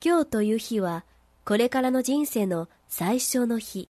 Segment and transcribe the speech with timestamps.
[0.00, 1.04] 今日という日は
[1.44, 3.90] これからの人生の最初の日。